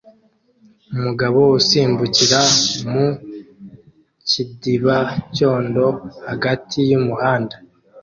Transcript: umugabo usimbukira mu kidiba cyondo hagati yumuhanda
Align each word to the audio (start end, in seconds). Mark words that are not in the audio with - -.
umugabo 0.95 1.39
usimbukira 1.59 2.39
mu 2.91 3.07
kidiba 4.29 4.97
cyondo 5.35 5.85
hagati 6.29 6.77
yumuhanda 6.89 7.55